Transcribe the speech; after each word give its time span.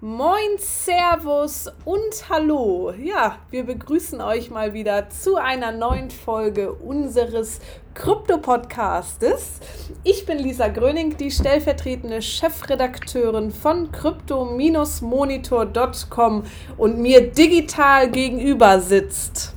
Moin, 0.00 0.58
Servus 0.58 1.70
und 1.84 2.28
Hallo. 2.28 2.92
Ja, 3.00 3.38
wir 3.50 3.62
begrüßen 3.64 4.20
euch 4.20 4.50
mal 4.50 4.74
wieder 4.74 5.08
zu 5.08 5.36
einer 5.36 5.70
neuen 5.70 6.10
Folge 6.10 6.72
unseres 6.72 7.60
Krypto-Podcastes. 7.94 9.60
Ich 10.02 10.26
bin 10.26 10.38
Lisa 10.38 10.66
Gröning, 10.68 11.16
die 11.16 11.30
stellvertretende 11.30 12.20
Chefredakteurin 12.20 13.52
von 13.52 13.92
crypto-monitor.com 13.92 16.42
und 16.76 16.98
mir 16.98 17.30
digital 17.30 18.10
gegenüber 18.10 18.80
sitzt 18.80 19.54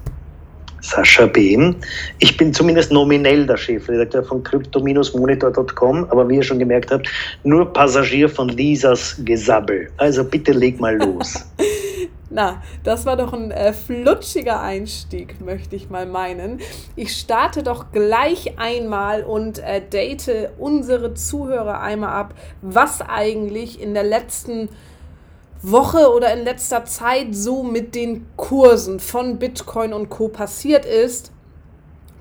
Sascha 0.88 1.25
Behm. 1.25 1.75
Ich 2.19 2.38
bin 2.38 2.54
zumindest 2.54 2.91
nominell 2.91 3.45
der 3.45 3.57
Chefredakteur 3.57 4.23
von 4.23 4.41
crypto-monitor.com, 4.41 6.05
aber 6.09 6.29
wie 6.29 6.37
ihr 6.37 6.43
schon 6.43 6.59
gemerkt 6.59 6.91
habt, 6.91 7.09
nur 7.43 7.73
Passagier 7.73 8.29
von 8.29 8.47
Lisas 8.47 9.19
Gesabbel. 9.25 9.89
Also 9.97 10.23
bitte 10.23 10.54
leg 10.54 10.79
mal 10.79 10.95
los. 10.97 11.45
Na, 12.29 12.61
das 12.83 13.05
war 13.05 13.15
doch 13.15 13.33
ein 13.33 13.51
äh, 13.51 13.71
flutschiger 13.71 14.61
Einstieg, 14.61 15.39
möchte 15.39 15.75
ich 15.75 15.89
mal 15.89 16.05
meinen. 16.05 16.59
Ich 16.95 17.15
starte 17.15 17.64
doch 17.64 17.92
gleich 17.92 18.57
einmal 18.57 19.23
und 19.23 19.59
äh, 19.59 19.81
date 19.81 20.50
unsere 20.57 21.14
Zuhörer 21.14 21.81
einmal 21.81 22.11
ab, 22.11 22.33
was 22.61 23.01
eigentlich 23.01 23.81
in 23.81 23.93
der 23.93 24.04
letzten 24.04 24.67
Woche 25.61 26.11
oder 26.14 26.34
in 26.34 26.43
letzter 26.43 26.86
Zeit 26.86 27.36
so 27.36 27.64
mit 27.64 27.96
den 27.96 28.28
Kursen 28.38 29.00
von 29.00 29.39
Bitcoin 29.39 29.93
und 29.93 30.10
Co 30.10 30.28
passiert 30.28 30.86
ist, 30.86 31.32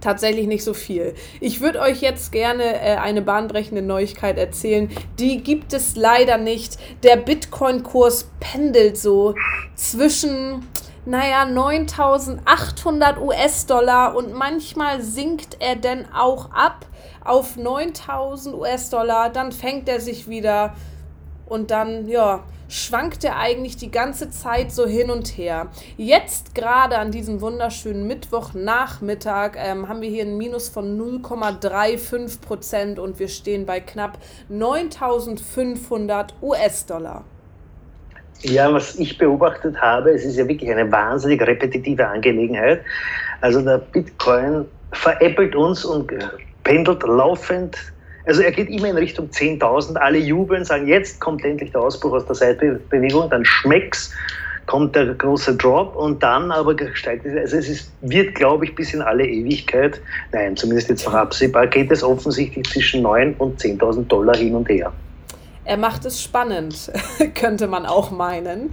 tatsächlich 0.01 0.47
nicht 0.47 0.65
so 0.65 0.75
viel. 0.75 1.15
Ich 1.41 1.61
würde 1.61 1.81
euch 1.81 2.01
jetzt 2.01 2.33
gerne 2.33 2.81
äh, 2.81 2.97
eine 2.97 3.23
bahnbrechende 3.23 3.83
Neuigkeit 3.83 4.39
erzählen. 4.39 4.91
Die 5.19 5.43
gibt 5.43 5.73
es 5.73 5.97
leider 5.97 6.39
nicht. 6.39 6.79
Der 7.03 7.17
Bitcoin-Kurs 7.17 8.31
pendelt 8.41 8.97
so 8.99 9.35
zwischen, 9.75 10.67
naja, 11.05 11.45
9800 11.47 13.21
US-Dollar 13.21 14.15
und 14.15 14.33
manchmal 14.33 15.03
sinkt 15.03 15.57
er 15.61 15.77
denn 15.77 16.07
auch 16.15 16.53
ab 16.53 16.87
auf 17.25 17.57
9000 17.57 18.55
US-Dollar. 18.55 19.31
Dann 19.31 19.51
fängt 19.51 19.89
er 19.89 20.01
sich 20.01 20.29
wieder 20.29 20.75
und 21.47 21.71
dann, 21.71 22.09
ja, 22.09 22.43
schwankt 22.69 23.25
er 23.25 23.39
eigentlich 23.39 23.77
die 23.77 23.91
ganze 23.91 24.31
Zeit 24.31 24.73
so 24.73 24.87
hin 24.87 25.11
und 25.11 25.39
her. 25.39 25.69
Jetzt 25.97 26.55
gerade 26.55 26.99
an 26.99 27.11
diesem 27.13 27.41
wunderschönen 27.41 28.07
Mittwochnachmittag 28.07 29.53
ähm, 29.57 29.89
haben 29.89 30.01
wir 30.01 30.11
hier 30.11 30.25
ein 30.25 30.37
Minus 30.37 30.69
von 30.69 30.99
0,35 30.99 32.41
Prozent 32.41 32.99
und 32.99 33.19
wir 33.19 33.29
stehen 33.29 33.67
bei 33.67 33.81
knapp 33.81 34.19
9500 34.49 36.35
US-Dollar. 36.43 37.25
Ja, 38.43 38.73
was 38.73 38.97
ich 38.97 39.17
beobachtet 39.17 39.81
habe, 39.81 40.11
es 40.11 40.25
ist 40.25 40.37
ja 40.37 40.47
wirklich 40.47 40.71
eine 40.71 40.91
wahnsinnig 40.93 41.41
repetitive 41.41 42.07
Angelegenheit. 42.07 42.83
Also 43.41 43.63
der 43.63 43.79
Bitcoin 43.79 44.67
veräppelt 44.93 45.55
uns 45.55 45.85
und 45.85 46.13
pendelt 46.65 47.03
laufend 47.05 47.77
also 48.27 48.43
er 48.43 48.51
geht 48.51 48.69
immer 48.69 48.89
in 48.89 48.97
Richtung 48.97 49.29
10.000. 49.31 49.97
Alle 49.97 50.19
jubeln, 50.19 50.65
sagen, 50.65 50.89
jetzt 50.89 51.21
kommt 51.21 51.45
endlich 51.45 51.71
der 51.71 51.81
Ausbruch 51.81 52.13
aus 52.13 52.27
der 52.27 52.35
Seitbewegung, 52.35 53.31
dann 53.31 53.45
schmeckt's, 53.45 54.13
kommt 54.67 54.97
der 54.97 55.15
große 55.15 55.57
Drop 55.57 55.95
und 55.95 56.23
dann 56.23 56.51
aber 56.51 56.75
steigt 56.95 57.25
es. 57.25 57.37
Also 57.37 57.57
es 57.57 57.69
ist, 57.69 57.93
wird, 58.01 58.35
glaube 58.35 58.65
ich, 58.65 58.75
bis 58.75 58.93
in 58.93 59.01
alle 59.01 59.25
Ewigkeit, 59.25 60.01
nein, 60.33 60.57
zumindest 60.57 60.89
jetzt 60.89 61.07
noch 61.07 61.15
absehbar, 61.15 61.69
geht 61.69 61.91
es 61.93 62.03
offensichtlich 62.03 62.67
zwischen 62.69 63.07
9.000 63.07 63.37
und 63.39 63.61
10.000 63.61 64.07
Dollar 64.09 64.37
hin 64.37 64.57
und 64.57 64.69
her. 64.69 64.93
Er 65.65 65.77
macht 65.77 66.05
es 66.05 66.23
spannend, 66.23 66.93
könnte 67.35 67.67
man 67.67 67.87
auch 67.87 68.11
meinen. 68.11 68.73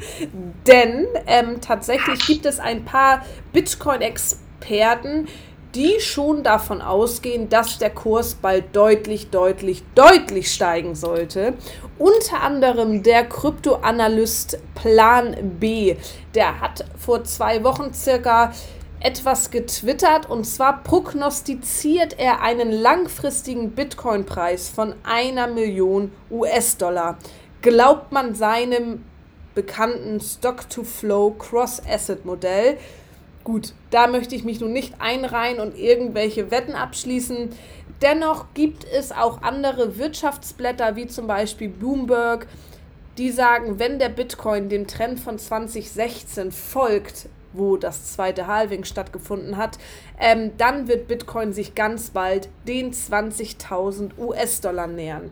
Denn 0.67 1.07
ähm, 1.27 1.59
tatsächlich 1.61 2.25
gibt 2.25 2.45
es 2.45 2.59
ein 2.59 2.85
paar 2.85 3.23
Bitcoin-Experten, 3.51 5.27
die 5.75 5.99
schon 5.99 6.43
davon 6.43 6.81
ausgehen, 6.81 7.49
dass 7.49 7.79
der 7.79 7.89
Kurs 7.89 8.35
bald 8.35 8.75
deutlich, 8.75 9.29
deutlich, 9.29 9.83
deutlich 9.95 10.51
steigen 10.51 10.95
sollte. 10.95 11.53
Unter 11.97 12.41
anderem 12.41 13.03
der 13.03 13.25
Kryptoanalyst 13.25 14.59
Plan 14.75 15.35
B, 15.59 15.95
der 16.35 16.59
hat 16.61 16.85
vor 16.97 17.23
zwei 17.23 17.63
Wochen 17.63 17.93
circa 17.93 18.51
etwas 18.99 19.51
getwittert 19.51 20.29
und 20.29 20.45
zwar 20.45 20.81
prognostiziert 20.83 22.17
er 22.17 22.41
einen 22.41 22.71
langfristigen 22.71 23.71
Bitcoin-Preis 23.71 24.69
von 24.69 24.95
einer 25.03 25.47
Million 25.47 26.11
US-Dollar. 26.31 27.17
Glaubt 27.61 28.11
man 28.11 28.33
seinem 28.33 29.03
bekannten 29.55 30.19
Stock-to-Flow 30.19 31.31
Cross-Asset-Modell, 31.37 32.77
Gut, 33.43 33.73
da 33.89 34.07
möchte 34.07 34.35
ich 34.35 34.45
mich 34.45 34.61
nun 34.61 34.71
nicht 34.71 34.93
einreihen 34.99 35.59
und 35.59 35.77
irgendwelche 35.77 36.49
Wetten 36.49 36.75
abschließen. 36.75 37.49
Dennoch 38.01 38.45
gibt 38.53 38.85
es 38.85 39.11
auch 39.11 39.41
andere 39.41 39.97
Wirtschaftsblätter, 39.97 40.95
wie 40.95 41.07
zum 41.07 41.27
Beispiel 41.27 41.67
Bloomberg, 41.67 42.47
die 43.17 43.31
sagen, 43.31 43.79
wenn 43.79 43.99
der 43.99 44.09
Bitcoin 44.09 44.69
dem 44.69 44.87
Trend 44.87 45.19
von 45.19 45.37
2016 45.37 46.51
folgt, 46.53 47.27
wo 47.51 47.75
das 47.75 48.13
zweite 48.13 48.47
Halving 48.47 48.85
stattgefunden 48.85 49.57
hat, 49.57 49.77
ähm, 50.19 50.51
dann 50.57 50.87
wird 50.87 51.07
Bitcoin 51.07 51.53
sich 51.53 51.75
ganz 51.75 52.11
bald 52.11 52.49
den 52.67 52.93
20.000 52.93 54.17
US-Dollar 54.17 54.87
nähern. 54.87 55.31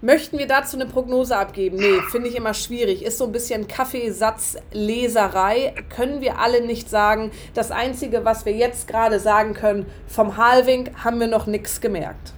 Möchten 0.00 0.38
wir 0.38 0.46
dazu 0.46 0.76
eine 0.76 0.86
Prognose 0.86 1.36
abgeben? 1.36 1.76
Nee, 1.76 1.98
finde 2.12 2.28
ich 2.28 2.36
immer 2.36 2.54
schwierig. 2.54 3.04
Ist 3.04 3.18
so 3.18 3.24
ein 3.24 3.32
bisschen 3.32 3.66
Kaffeesatzleserei. 3.66 5.74
Können 5.94 6.20
wir 6.20 6.38
alle 6.38 6.64
nicht 6.64 6.88
sagen. 6.88 7.32
Das 7.54 7.72
Einzige, 7.72 8.24
was 8.24 8.46
wir 8.46 8.52
jetzt 8.52 8.86
gerade 8.86 9.18
sagen 9.18 9.54
können, 9.54 9.86
vom 10.06 10.36
Halving 10.36 10.90
haben 11.02 11.18
wir 11.18 11.26
noch 11.26 11.46
nichts 11.46 11.80
gemerkt. 11.80 12.32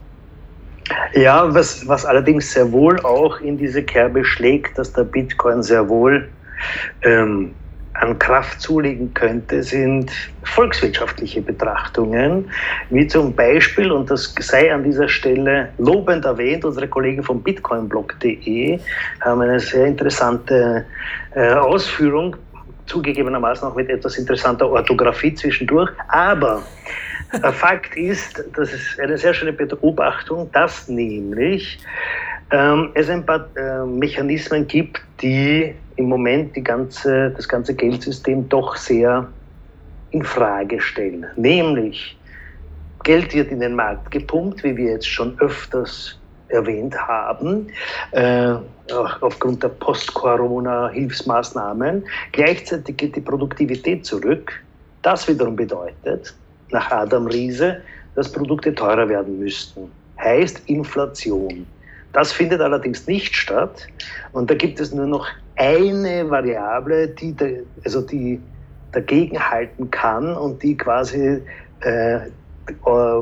Ja, 1.13 1.55
was, 1.55 1.87
was 1.87 2.07
allerdings 2.07 2.51
sehr 2.51 2.73
wohl 2.73 2.99
auch 3.01 3.41
in 3.41 3.59
diese 3.59 3.83
Kerbe 3.83 4.25
schlägt, 4.25 4.79
dass 4.79 4.95
der 4.95 5.05
Bitcoin 5.05 5.63
sehr 5.63 5.87
wohl 5.89 6.31
ähm, 7.03 7.55
an 8.01 8.19
Kraft 8.19 8.61
zulegen 8.61 9.13
könnte, 9.13 9.63
sind 9.63 10.11
volkswirtschaftliche 10.45 11.43
Betrachtungen, 11.43 12.51
wie 12.89 13.07
zum 13.07 13.35
Beispiel, 13.35 13.93
und 13.93 14.11
das 14.11 14.35
sei 14.41 14.73
an 14.73 14.85
dieser 14.85 15.09
Stelle 15.09 15.69
lobend 15.79 16.25
erwähnt, 16.25 16.65
unsere 16.65 16.89
Kollegen 16.89 17.23
von 17.23 17.43
bitcoinblog.de 17.43 18.81
haben 19.21 19.41
eine 19.43 19.61
sehr 19.61 19.87
interessante 19.87 20.87
äh, 21.35 21.53
Ausführung, 21.53 22.37
zugegebenermaßen 22.87 23.69
auch 23.69 23.77
mit 23.77 23.89
etwas 23.89 24.17
interessanter 24.17 24.69
Orthographie 24.69 25.35
zwischendurch, 25.35 25.91
aber 26.09 26.63
Fakt 27.53 27.97
ist, 27.97 28.43
das 28.57 28.73
ist 28.73 28.99
eine 28.99 29.17
sehr 29.17 29.33
schöne 29.33 29.53
Beobachtung, 29.53 30.51
dass 30.51 30.89
nämlich 30.89 31.79
ähm, 32.51 32.91
es 32.95 33.09
ein 33.09 33.25
paar 33.25 33.47
äh, 33.57 33.87
Mechanismen 33.87 34.67
gibt, 34.67 35.01
die 35.21 35.75
im 35.97 36.09
Moment 36.09 36.55
die 36.57 36.63
ganze, 36.63 37.31
das 37.31 37.49
ganze 37.49 37.75
Geldsystem 37.75 38.49
doch 38.49 38.77
sehr 38.77 39.27
in 40.11 40.25
Frage 40.25 40.81
stellen. 40.81 41.27
Nämlich, 41.37 42.17
Geld 43.05 43.33
wird 43.35 43.51
in 43.51 43.61
den 43.61 43.75
Markt 43.75 44.11
gepumpt, 44.11 44.65
wie 44.65 44.75
wir 44.77 44.93
jetzt 44.93 45.09
schon 45.09 45.39
öfters 45.41 46.19
erwähnt 46.49 46.97
haben, 46.99 47.69
äh, 48.11 48.55
aufgrund 49.21 49.63
der 49.63 49.69
Post-Corona-Hilfsmaßnahmen. 49.69 52.05
Gleichzeitig 52.33 52.97
geht 52.97 53.15
die 53.17 53.21
Produktivität 53.21 54.05
zurück. 54.05 54.53
Das 55.03 55.29
wiederum 55.29 55.55
bedeutet, 55.57 56.35
nach 56.71 56.91
Adam 56.91 57.29
Riese, 57.29 57.81
dass 58.17 58.33
Produkte 58.33 58.75
teurer 58.75 59.09
werden 59.09 59.39
müssten. 59.39 59.89
Heißt 60.19 60.61
Inflation. 60.67 61.65
Das 62.13 62.33
findet 62.33 62.61
allerdings 62.61 63.07
nicht 63.07 63.35
statt. 63.35 63.87
Und 64.33 64.51
da 64.51 64.55
gibt 64.55 64.81
es 64.81 64.93
nur 64.93 65.07
noch 65.07 65.27
eine 65.57 66.29
Variable, 66.29 67.09
die, 67.09 67.35
also 67.85 68.01
die 68.01 68.41
dagegen 68.93 69.39
halten 69.39 69.91
kann 69.91 70.37
und 70.37 70.63
die 70.63 70.77
quasi 70.77 71.43
äh, 71.81 72.21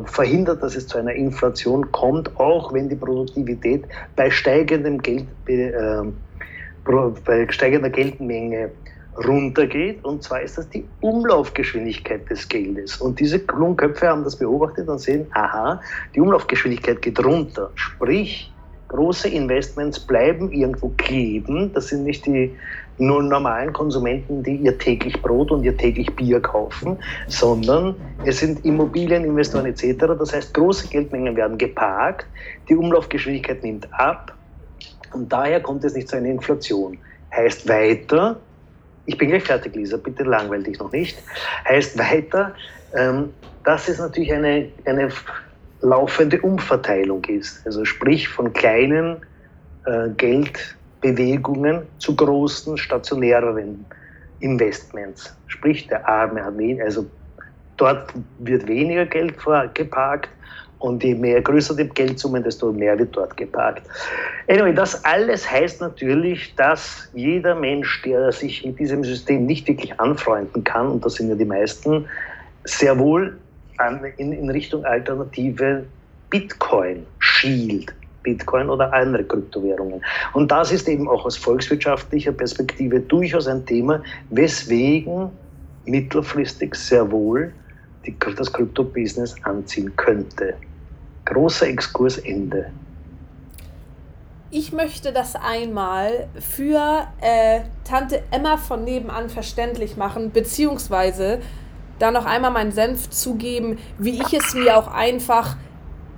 verhindert, 0.04 0.62
dass 0.62 0.76
es 0.76 0.86
zu 0.86 0.98
einer 0.98 1.12
Inflation 1.12 1.90
kommt, 1.92 2.38
auch 2.38 2.72
wenn 2.72 2.88
die 2.88 2.96
Produktivität 2.96 3.84
bei 4.16 4.30
steigendem 4.30 5.00
Geld, 5.00 5.26
äh, 5.46 6.02
bei 7.24 7.46
steigender 7.50 7.90
Geldmenge 7.90 8.70
runtergeht. 9.26 10.04
Und 10.04 10.22
zwar 10.22 10.42
ist 10.42 10.58
das 10.58 10.68
die 10.70 10.84
Umlaufgeschwindigkeit 11.00 12.28
des 12.30 12.48
Geldes. 12.48 12.96
Und 12.96 13.20
diese 13.20 13.40
Klunköpfe 13.40 14.08
haben 14.08 14.24
das 14.24 14.36
beobachtet 14.36 14.88
und 14.88 14.98
sehen, 14.98 15.26
aha, 15.32 15.80
die 16.14 16.20
Umlaufgeschwindigkeit 16.20 17.02
geht 17.02 17.22
runter. 17.24 17.70
Sprich, 17.74 18.52
große 18.88 19.28
Investments 19.28 20.00
bleiben 20.00 20.50
irgendwo 20.52 20.92
kleben. 20.96 21.72
Das 21.72 21.88
sind 21.88 22.04
nicht 22.04 22.26
die 22.26 22.56
nur 22.98 23.22
normalen 23.22 23.72
Konsumenten, 23.72 24.42
die 24.42 24.56
ihr 24.56 24.76
täglich 24.76 25.20
Brot 25.22 25.50
und 25.50 25.62
ihr 25.62 25.76
täglich 25.76 26.14
Bier 26.16 26.40
kaufen, 26.40 26.98
sondern 27.28 27.94
es 28.24 28.40
sind 28.40 28.64
Immobilieninvestoren 28.64 29.66
etc. 29.66 30.06
Das 30.18 30.32
heißt, 30.32 30.52
große 30.54 30.88
Geldmengen 30.88 31.36
werden 31.36 31.58
geparkt, 31.58 32.26
die 32.68 32.74
Umlaufgeschwindigkeit 32.74 33.62
nimmt 33.62 33.88
ab 33.92 34.34
Und 35.12 35.32
daher 35.32 35.60
kommt 35.60 35.84
es 35.84 35.94
nicht 35.94 36.08
zu 36.08 36.16
einer 36.16 36.28
Inflation. 36.28 36.98
Heißt 37.34 37.68
weiter, 37.68 38.40
ich 39.06 39.16
bin 39.16 39.28
gleich 39.28 39.44
fertig, 39.44 39.74
Lisa, 39.74 39.96
bitte 39.96 40.24
langweil 40.24 40.62
dich 40.62 40.78
noch 40.78 40.92
nicht. 40.92 41.18
Heißt 41.66 41.96
weiter, 41.98 42.54
ähm, 42.94 43.32
dass 43.64 43.88
es 43.88 43.98
natürlich 43.98 44.32
eine, 44.32 44.68
eine 44.84 45.10
laufende 45.80 46.40
Umverteilung 46.40 47.24
ist. 47.26 47.64
Also 47.66 47.84
sprich 47.84 48.28
von 48.28 48.52
kleinen 48.52 49.16
äh, 49.86 50.08
Geldbewegungen 50.16 51.82
zu 51.98 52.16
großen, 52.16 52.76
stationäreren 52.76 53.84
Investments. 54.40 55.34
Sprich, 55.46 55.86
der 55.86 56.06
Arme 56.08 56.44
hat 56.44 56.58
weniger, 56.58 56.84
also 56.84 57.06
dort 57.76 58.12
wird 58.38 58.66
weniger 58.66 59.06
Geld 59.06 59.34
geparkt 59.74 60.28
und 60.78 61.02
je 61.02 61.14
mehr 61.14 61.40
größer 61.42 61.74
die 61.74 61.88
Geldsummen, 61.88 62.42
desto 62.42 62.72
mehr 62.72 62.98
wird 62.98 63.16
dort 63.16 63.36
geparkt. 63.36 63.82
Anyway, 64.48 64.72
das 64.72 65.04
alles 65.04 65.50
heißt 65.50 65.80
natürlich, 65.80 66.54
dass 66.54 67.08
jeder 67.14 67.54
Mensch, 67.54 68.02
der 68.02 68.30
sich 68.30 68.64
mit 68.64 68.78
diesem 68.78 69.02
System 69.04 69.46
nicht 69.46 69.66
wirklich 69.66 69.98
anfreunden 69.98 70.62
kann, 70.64 70.88
und 70.88 71.04
das 71.04 71.14
sind 71.14 71.28
ja 71.28 71.34
die 71.34 71.44
meisten, 71.44 72.06
sehr 72.64 72.98
wohl 72.98 73.36
an, 73.78 74.04
in, 74.16 74.32
in 74.32 74.50
Richtung 74.50 74.84
alternative 74.84 75.84
Bitcoin 76.30 77.06
schielt. 77.18 77.94
Bitcoin 78.22 78.68
oder 78.68 78.92
andere 78.92 79.24
Kryptowährungen. 79.24 80.04
Und 80.34 80.50
das 80.50 80.72
ist 80.72 80.88
eben 80.88 81.08
auch 81.08 81.24
aus 81.24 81.36
volkswirtschaftlicher 81.36 82.32
Perspektive 82.32 83.00
durchaus 83.00 83.46
ein 83.46 83.64
Thema, 83.64 84.02
weswegen 84.30 85.30
mittelfristig 85.86 86.74
sehr 86.74 87.10
wohl 87.10 87.52
die, 88.04 88.14
das 88.36 88.52
Krypto-Business 88.52 89.34
anziehen 89.44 89.94
könnte. 89.96 90.54
Großer 91.24 91.68
Exkurs 91.68 92.18
Ende. 92.18 92.70
Ich 94.50 94.72
möchte 94.72 95.12
das 95.12 95.36
einmal 95.36 96.28
für 96.40 97.06
äh, 97.20 97.60
Tante 97.84 98.22
Emma 98.30 98.56
von 98.56 98.82
nebenan 98.82 99.28
verständlich 99.28 99.98
machen, 99.98 100.32
beziehungsweise 100.32 101.40
da 101.98 102.10
noch 102.10 102.24
einmal 102.24 102.50
meinen 102.50 102.72
Senf 102.72 103.10
zugeben, 103.10 103.78
wie 103.98 104.20
ich 104.20 104.32
es 104.32 104.54
mir 104.54 104.76
auch 104.76 104.88
einfach, 104.88 105.56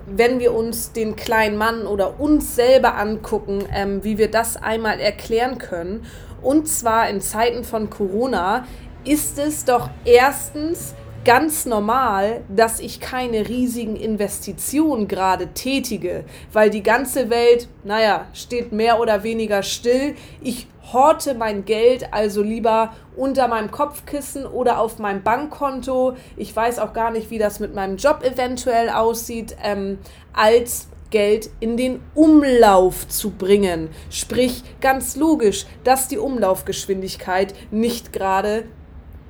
wenn 0.05 0.39
wir 0.39 0.53
uns 0.53 0.91
den 0.91 1.15
kleinen 1.15 1.57
Mann 1.57 1.85
oder 1.85 2.19
uns 2.19 2.55
selber 2.55 2.97
angucken, 2.97 3.65
ähm, 3.73 4.03
wie 4.03 4.17
wir 4.17 4.29
das 4.29 4.57
einmal 4.57 4.99
erklären 4.99 5.57
können. 5.57 6.05
Und 6.41 6.67
zwar 6.67 7.09
in 7.09 7.21
Zeiten 7.21 7.63
von 7.63 7.89
Corona 7.89 8.65
ist 9.03 9.37
es 9.39 9.65
doch 9.65 9.89
erstens 10.05 10.95
ganz 11.23 11.65
normal, 11.65 12.41
dass 12.49 12.79
ich 12.79 12.99
keine 12.99 13.47
riesigen 13.47 13.95
Investitionen 13.95 15.07
gerade 15.07 15.47
tätige, 15.53 16.23
weil 16.51 16.69
die 16.69 16.83
ganze 16.83 17.29
Welt, 17.29 17.67
naja, 17.83 18.25
steht 18.33 18.71
mehr 18.71 18.99
oder 18.99 19.23
weniger 19.23 19.63
still. 19.63 20.15
Ich 20.41 20.67
horte 20.91 21.35
mein 21.35 21.65
Geld 21.65 22.11
also 22.11 22.41
lieber 22.41 22.93
unter 23.15 23.47
meinem 23.47 23.71
Kopfkissen 23.71 24.45
oder 24.45 24.79
auf 24.79 24.99
meinem 24.99 25.23
Bankkonto. 25.23 26.15
Ich 26.37 26.55
weiß 26.55 26.79
auch 26.79 26.93
gar 26.93 27.11
nicht, 27.11 27.29
wie 27.29 27.37
das 27.37 27.59
mit 27.59 27.75
meinem 27.75 27.97
Job 27.97 28.23
eventuell 28.23 28.89
aussieht, 28.89 29.55
ähm, 29.63 29.99
als 30.33 30.87
Geld 31.11 31.49
in 31.59 31.77
den 31.77 32.01
Umlauf 32.15 33.07
zu 33.07 33.31
bringen. 33.31 33.89
Sprich, 34.09 34.63
ganz 34.79 35.17
logisch, 35.17 35.65
dass 35.83 36.07
die 36.07 36.17
Umlaufgeschwindigkeit 36.17 37.53
nicht 37.69 38.13
gerade 38.13 38.63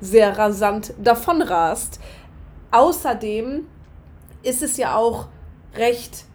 sehr 0.02 0.38
rasant 0.38 0.94
davonrast. 1.02 2.00
Außerdem 2.72 3.68
ist 4.44 4.64
es 4.64 4.78
ja 4.78 4.96
auch 4.96 5.28
recht, 5.76 6.26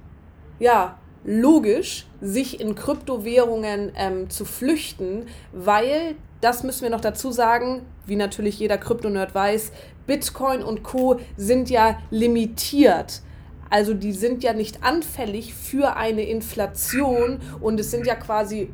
ja, 0.58 0.96
logisch, 1.24 2.06
sich 2.20 2.60
in 2.60 2.76
Kryptowährungen 2.76 3.92
ähm, 3.96 4.30
zu 4.30 4.44
flüchten, 4.44 5.26
weil, 5.52 6.14
das 6.40 6.62
müssen 6.62 6.82
wir 6.82 6.90
noch 6.90 7.00
dazu 7.00 7.32
sagen, 7.32 7.82
wie 8.06 8.16
natürlich 8.16 8.58
jeder 8.58 8.78
Kryptonerd 8.78 9.34
weiß, 9.34 9.72
Bitcoin 10.06 10.62
und 10.62 10.84
Co 10.84 11.18
sind 11.36 11.68
ja 11.68 11.98
limitiert. 12.10 13.22
Also 13.68 13.94
die 13.94 14.12
sind 14.12 14.44
ja 14.44 14.52
nicht 14.52 14.84
anfällig 14.84 15.54
für 15.54 15.96
eine 15.96 16.22
Inflation 16.22 17.40
und 17.60 17.80
es 17.80 17.90
sind 17.90 18.06
ja 18.06 18.14
quasi 18.14 18.70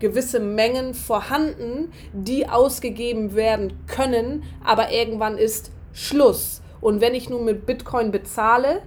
gewisse 0.00 0.40
Mengen 0.40 0.94
vorhanden, 0.94 1.92
die 2.12 2.48
ausgegeben 2.48 3.34
werden 3.34 3.78
können, 3.86 4.42
aber 4.64 4.90
irgendwann 4.90 5.38
ist 5.38 5.70
Schluss. 5.92 6.62
Und 6.80 7.00
wenn 7.00 7.14
ich 7.14 7.28
nun 7.28 7.44
mit 7.44 7.66
Bitcoin 7.66 8.10
bezahle, 8.10 8.82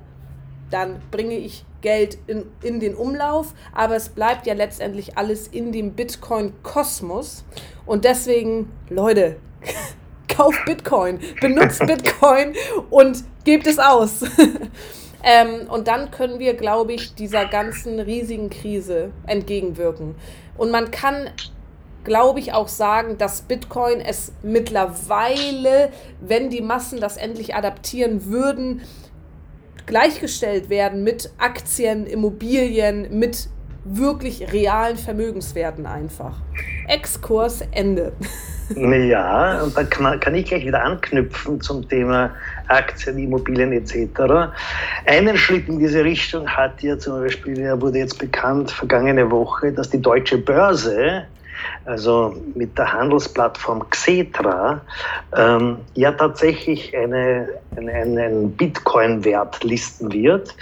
dann 0.71 1.01
bringe 1.12 1.38
ich 1.38 1.65
Geld 1.81 2.18
in, 2.27 2.45
in 2.63 2.80
den 2.80 2.95
Umlauf, 2.95 3.54
aber 3.74 3.95
es 3.95 4.10
bleibt 4.10 4.48
ja 4.48 4.54
letztendlich 4.54 5.18
alles 5.18 5.48
in 5.48 5.71
dem 5.71 5.94
Bitcoin-Kosmos. 5.94 7.44
Und 7.86 8.06
deswegen, 8.06 8.71
Leute, 8.89 9.36
kauft 10.27 10.66
Bitcoin, 10.66 11.19
benutzt 11.39 11.80
Bitcoin 11.86 12.54
und 12.89 13.24
gebt 13.44 13.68
es 13.68 13.77
aus. 13.77 14.24
ähm, 15.24 15.69
und 15.69 15.88
dann 15.88 16.09
können 16.09 16.39
wir, 16.39 16.56
glaube 16.56 16.94
ich, 16.94 17.13
dieser 17.13 17.45
ganzen 17.45 18.00
riesigen 18.00 18.50
Krise 18.50 19.12
entgegenwirken. 19.27 20.16
Und 20.57 20.71
man 20.71 20.91
kann 20.91 21.29
glaube 22.03 22.39
ich, 22.39 22.53
auch 22.53 22.67
sagen, 22.67 23.17
dass 23.17 23.44
Bitcoin 23.44 24.01
es 24.01 24.33
mittlerweile, 24.44 25.89
wenn 26.19 26.50
die 26.50 26.61
Massen 26.61 27.00
das 27.00 27.17
endlich 27.17 27.55
adaptieren 27.55 28.25
würden, 28.25 28.81
gleichgestellt 29.85 30.69
werden 30.69 31.03
mit 31.03 31.31
Aktien, 31.38 32.05
Immobilien, 32.05 33.19
mit 33.19 33.50
wirklich 33.85 34.53
realen 34.53 34.97
Vermögenswerten 34.97 35.85
einfach. 35.85 36.41
Exkurs 36.88 37.61
Ende. 37.71 38.13
Ja, 38.75 39.61
und 39.61 39.75
da 39.75 39.83
kann, 39.83 40.19
kann 40.21 40.35
ich 40.35 40.45
gleich 40.45 40.65
wieder 40.65 40.81
anknüpfen 40.83 41.59
zum 41.59 41.88
Thema 41.88 42.31
Aktien, 42.68 43.18
Immobilien 43.18 43.74
etc. 43.74 44.51
Einen 45.06 45.38
Schritt 45.38 45.68
in 45.68 45.80
diese 45.80 46.04
Richtung 46.04 46.48
hat 46.48 46.81
ja 46.81 46.98
zum 46.98 47.21
Beispiel, 47.21 47.57
wurde 47.80 48.00
jetzt 48.00 48.19
bekannt 48.19 48.71
vergangene 48.71 49.30
Woche, 49.30 49.71
dass 49.71 49.89
die 49.89 50.01
deutsche 50.01 50.38
Börse 50.38 51.25
also 51.86 52.36
mit 52.56 52.77
der 52.77 52.92
Handelsplattform 52.92 53.89
Xetra, 53.89 54.81
ähm, 55.36 55.77
ja 55.95 56.12
tatsächlich 56.12 56.95
eine, 56.95 57.48
eine, 57.75 57.94
einen 57.94 58.51
Bitcoin-Wert 58.51 59.63
listen 59.63 60.12
wird. 60.12 60.56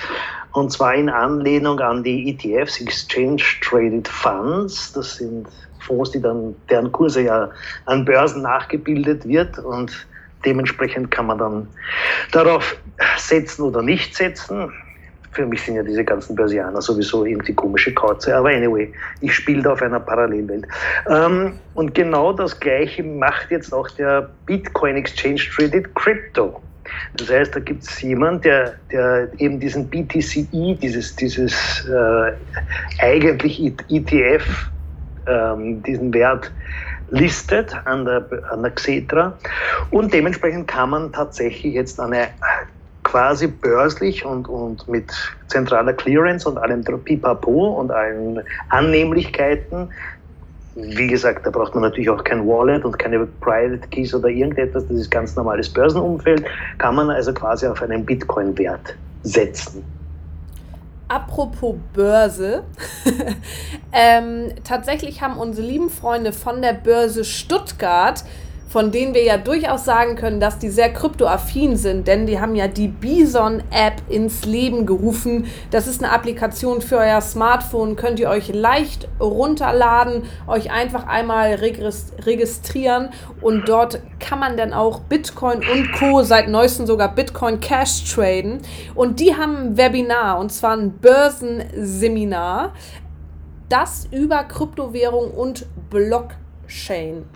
Und 0.53 0.71
zwar 0.71 0.95
in 0.95 1.09
Anlehnung 1.09 1.79
an 1.79 2.03
die 2.03 2.29
ETFs, 2.29 2.81
Exchange 2.81 3.41
Traded 3.61 4.07
Funds. 4.07 4.91
Das 4.93 5.15
sind 5.15 5.47
Fonds, 5.79 6.11
die 6.11 6.21
dann, 6.21 6.55
deren 6.69 6.91
Kurse 6.91 7.21
ja 7.21 7.49
an 7.85 8.03
Börsen 8.03 8.41
nachgebildet 8.41 9.27
wird 9.27 9.59
und 9.59 10.05
dementsprechend 10.45 11.11
kann 11.11 11.27
man 11.27 11.37
dann 11.37 11.67
darauf 12.31 12.77
setzen 13.17 13.63
oder 13.63 13.81
nicht 13.81 14.15
setzen 14.15 14.71
für 15.31 15.45
mich 15.45 15.61
sind 15.63 15.75
ja 15.75 15.83
diese 15.83 16.03
ganzen 16.03 16.35
Börsianer 16.35 16.81
sowieso 16.81 17.25
irgendwie 17.25 17.53
komische 17.53 17.93
Kauze. 17.93 18.35
Aber 18.35 18.49
anyway, 18.49 18.91
ich 19.21 19.33
spiele 19.33 19.61
da 19.61 19.73
auf 19.73 19.81
einer 19.81 19.99
Parallelwelt. 19.99 20.67
Ähm, 21.09 21.53
und 21.73 21.95
genau 21.95 22.33
das 22.33 22.59
Gleiche 22.59 23.03
macht 23.03 23.49
jetzt 23.49 23.73
auch 23.73 23.89
der 23.91 24.29
Bitcoin 24.45 24.97
Exchange 24.97 25.41
Traded 25.55 25.93
Crypto. 25.95 26.61
Das 27.15 27.29
heißt, 27.29 27.55
da 27.55 27.59
gibt 27.61 27.83
es 27.83 28.01
jemanden, 28.01 28.41
der, 28.41 28.73
der 28.91 29.29
eben 29.37 29.59
diesen 29.59 29.89
BTCE, 29.89 30.75
dieses, 30.81 31.15
dieses 31.15 31.87
äh, 31.87 32.33
eigentlich 32.99 33.73
ETF, 33.89 34.45
ähm, 35.27 35.81
diesen 35.83 36.13
Wert 36.13 36.51
listet 37.11 37.75
an 37.85 38.05
der, 38.05 38.25
an 38.49 38.63
der 38.63 38.71
Xetra. 38.71 39.37
Und 39.91 40.13
dementsprechend 40.13 40.67
kann 40.67 40.89
man 40.89 41.11
tatsächlich 41.11 41.73
jetzt 41.73 41.99
eine 41.99 42.29
quasi 43.03 43.47
börslich 43.47 44.25
und, 44.25 44.47
und 44.47 44.87
mit 44.87 45.11
zentraler 45.47 45.93
Clearance 45.93 46.47
und 46.47 46.57
allem 46.57 46.83
Pipapo 46.83 47.79
und 47.79 47.91
allen 47.91 48.41
Annehmlichkeiten. 48.69 49.89
Wie 50.75 51.07
gesagt, 51.07 51.45
da 51.45 51.49
braucht 51.49 51.73
man 51.75 51.83
natürlich 51.83 52.09
auch 52.09 52.23
kein 52.23 52.47
Wallet 52.47 52.85
und 52.85 52.97
keine 52.97 53.25
Private 53.25 53.85
Keys 53.89 54.13
oder 54.13 54.29
irgendetwas. 54.29 54.87
Das 54.87 54.97
ist 54.97 55.11
ganz 55.11 55.35
normales 55.35 55.67
Börsenumfeld. 55.67 56.45
Kann 56.77 56.95
man 56.95 57.09
also 57.09 57.33
quasi 57.33 57.67
auf 57.67 57.81
einen 57.81 58.05
Bitcoin-Wert 58.05 58.95
setzen. 59.23 59.83
Apropos 61.11 61.75
Börse. 61.91 62.63
ähm, 63.91 64.53
tatsächlich 64.63 65.21
haben 65.21 65.35
unsere 65.35 65.67
lieben 65.67 65.89
Freunde 65.89 66.31
von 66.31 66.61
der 66.61 66.71
Börse 66.71 67.25
Stuttgart 67.25 68.23
von 68.71 68.91
denen 68.91 69.13
wir 69.13 69.23
ja 69.23 69.35
durchaus 69.35 69.83
sagen 69.83 70.15
können, 70.15 70.39
dass 70.39 70.57
die 70.57 70.69
sehr 70.69 70.93
kryptoaffin 70.93 71.75
sind, 71.75 72.07
denn 72.07 72.25
die 72.25 72.39
haben 72.39 72.55
ja 72.55 72.69
die 72.69 72.87
Bison-App 72.87 74.01
ins 74.07 74.45
Leben 74.45 74.85
gerufen. 74.85 75.47
Das 75.71 75.87
ist 75.87 76.01
eine 76.01 76.13
Applikation 76.13 76.81
für 76.81 76.97
euer 76.97 77.19
Smartphone, 77.19 77.97
könnt 77.97 78.19
ihr 78.21 78.29
euch 78.29 78.47
leicht 78.53 79.09
runterladen, 79.19 80.23
euch 80.47 80.71
einfach 80.71 81.05
einmal 81.05 81.55
registrieren 81.55 83.09
und 83.41 83.67
dort 83.67 83.99
kann 84.19 84.39
man 84.39 84.55
dann 84.55 84.71
auch 84.71 85.01
Bitcoin 85.01 85.59
und 85.59 85.91
Co. 85.91 86.23
seit 86.23 86.47
neuestem 86.47 86.85
sogar 86.85 87.13
Bitcoin 87.13 87.59
Cash 87.59 88.13
traden. 88.13 88.59
Und 88.95 89.19
die 89.19 89.35
haben 89.35 89.57
ein 89.57 89.77
Webinar 89.77 90.39
und 90.39 90.51
zwar 90.51 90.77
ein 90.77 90.91
Börsenseminar 90.93 92.71
das 93.67 94.05
über 94.11 94.43
Kryptowährung 94.43 95.31
und 95.31 95.65
Blockchain 95.89 96.40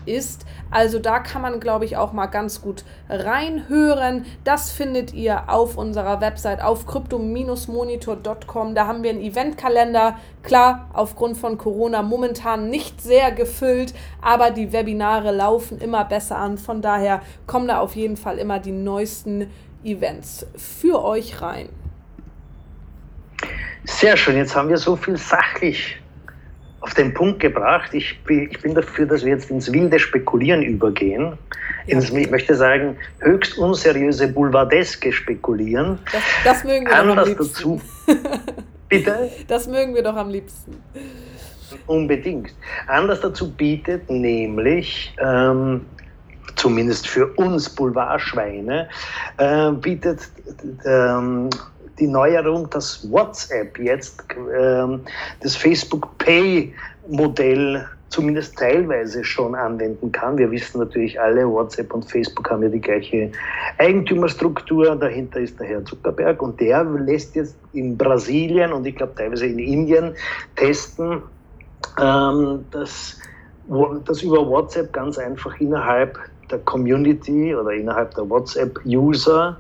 ist. 0.05 0.45
Also 0.71 0.99
da 0.99 1.19
kann 1.19 1.41
man, 1.41 1.59
glaube 1.59 1.85
ich, 1.85 1.97
auch 1.97 2.13
mal 2.13 2.27
ganz 2.27 2.61
gut 2.61 2.83
reinhören. 3.09 4.25
Das 4.43 4.71
findet 4.71 5.13
ihr 5.13 5.49
auf 5.49 5.77
unserer 5.77 6.21
Website 6.21 6.61
auf 6.61 6.85
crypto-monitor.com. 6.85 8.75
Da 8.75 8.87
haben 8.87 9.03
wir 9.03 9.11
einen 9.11 9.21
Eventkalender. 9.21 10.17
Klar, 10.43 10.89
aufgrund 10.93 11.37
von 11.37 11.57
Corona 11.57 12.01
momentan 12.01 12.69
nicht 12.69 13.01
sehr 13.01 13.31
gefüllt, 13.31 13.93
aber 14.21 14.51
die 14.51 14.71
Webinare 14.71 15.31
laufen 15.31 15.79
immer 15.79 16.05
besser 16.05 16.37
an. 16.37 16.57
Von 16.57 16.81
daher 16.81 17.21
kommen 17.45 17.67
da 17.67 17.79
auf 17.79 17.95
jeden 17.95 18.17
Fall 18.17 18.37
immer 18.37 18.59
die 18.59 18.71
neuesten 18.71 19.51
Events 19.83 20.47
für 20.55 21.03
euch 21.03 21.41
rein. 21.41 21.69
Sehr 23.83 24.17
schön, 24.17 24.37
jetzt 24.37 24.55
haben 24.55 24.69
wir 24.69 24.77
so 24.77 24.95
viel 24.95 25.17
sachlich 25.17 26.01
auf 26.85 26.93
den 26.93 27.15
Punkt 27.15 27.39
gebracht. 27.39 27.95
Ich 27.95 28.21
bin, 28.25 28.47
ich 28.51 28.61
bin 28.61 28.75
dafür, 28.75 29.07
dass 29.07 29.25
wir 29.25 29.31
jetzt 29.31 29.49
ins 29.49 29.73
wilde 29.73 29.97
Spekulieren 29.97 30.61
übergehen. 30.61 31.35
Ins, 31.87 32.11
ich 32.11 32.29
möchte 32.29 32.53
sagen, 32.53 32.95
höchst 33.21 33.57
unseriöse, 33.57 34.27
boulevardeske 34.27 35.11
Spekulieren. 35.11 35.97
Das, 36.11 36.21
das 36.43 36.63
mögen 36.63 36.85
wir 36.85 36.95
Anders 36.95 37.15
doch 37.15 37.21
am 37.23 37.27
liebsten. 37.29 37.53
dazu. 37.53 37.81
Bitte? 38.89 39.31
Das 39.47 39.67
mögen 39.67 39.95
wir 39.95 40.03
doch 40.03 40.15
am 40.15 40.29
liebsten. 40.29 40.75
Unbedingt. 41.87 42.53
Anders 42.85 43.21
dazu 43.21 43.51
bietet 43.51 44.07
nämlich 44.07 45.15
ähm, 45.19 45.81
zumindest 46.55 47.07
für 47.07 47.25
uns 47.33 47.67
Boulevardschweine, 47.67 48.89
äh, 49.37 49.71
bietet 49.71 50.19
ähm, 50.85 51.49
die 51.99 52.07
Neuerung, 52.07 52.69
dass 52.69 53.09
WhatsApp 53.09 53.77
jetzt 53.79 54.23
ähm, 54.57 55.01
das 55.41 55.55
Facebook 55.55 56.17
Pay 56.17 56.73
Modell 57.07 57.85
zumindest 58.09 58.57
teilweise 58.57 59.23
schon 59.23 59.55
anwenden 59.55 60.11
kann. 60.11 60.37
Wir 60.37 60.49
wissen 60.49 60.79
natürlich 60.79 61.19
alle, 61.19 61.49
WhatsApp 61.49 61.93
und 61.93 62.09
Facebook 62.09 62.49
haben 62.49 62.63
ja 62.63 62.69
die 62.69 62.79
gleiche 62.79 63.31
Eigentümerstruktur. 63.77 64.95
Dahinter 64.95 65.39
ist 65.39 65.59
der 65.59 65.67
Herr 65.67 65.85
Zuckerberg 65.85 66.41
und 66.41 66.59
der 66.59 66.83
lässt 66.83 67.35
jetzt 67.35 67.57
in 67.73 67.97
Brasilien 67.97 68.71
und 68.71 68.85
ich 68.85 68.95
glaube 68.95 69.13
teilweise 69.15 69.47
in 69.47 69.59
Indien 69.59 70.13
testen, 70.55 71.21
ähm, 72.01 72.63
dass, 72.71 73.19
dass 74.05 74.21
über 74.21 74.47
WhatsApp 74.47 74.93
ganz 74.93 75.17
einfach 75.17 75.59
innerhalb 75.59 76.17
der 76.49 76.59
Community 76.59 77.55
oder 77.55 77.71
innerhalb 77.71 78.13
der 78.15 78.29
WhatsApp-User 78.29 79.57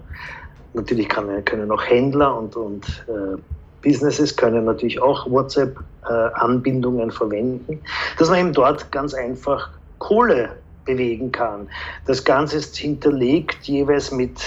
Natürlich 0.75 1.09
kann, 1.09 1.43
können 1.45 1.71
auch 1.71 1.83
Händler 1.83 2.37
und, 2.37 2.55
und 2.55 3.05
äh, 3.07 3.37
Businesses 3.81 4.35
können 4.35 4.65
natürlich 4.65 5.01
auch 5.01 5.29
WhatsApp-Anbindungen 5.29 7.09
äh, 7.09 7.13
verwenden, 7.13 7.79
dass 8.17 8.29
man 8.29 8.39
eben 8.39 8.53
dort 8.53 8.91
ganz 8.91 9.13
einfach 9.13 9.69
Kohle 9.99 10.49
bewegen 10.85 11.31
kann. 11.31 11.67
Das 12.05 12.23
Ganze 12.23 12.57
ist 12.57 12.75
hinterlegt 12.75 13.63
jeweils 13.63 14.11
mit 14.11 14.41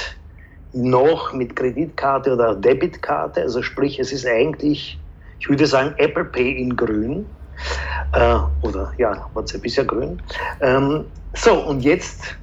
noch 0.72 1.32
mit 1.32 1.56
Kreditkarte 1.56 2.32
oder 2.32 2.54
Debitkarte, 2.54 3.42
also 3.42 3.62
sprich, 3.62 3.98
es 3.98 4.12
ist 4.12 4.26
eigentlich, 4.26 4.98
ich 5.40 5.48
würde 5.48 5.66
sagen, 5.66 5.94
Apple 5.96 6.26
Pay 6.26 6.52
in 6.60 6.76
grün. 6.76 7.26
Äh, 8.12 8.38
oder 8.62 8.92
ja, 8.98 9.28
WhatsApp 9.34 9.64
ist 9.64 9.76
ja 9.76 9.84
grün. 9.84 10.20
Ähm, 10.60 11.04
so, 11.34 11.54
und 11.54 11.80
jetzt 11.80 12.36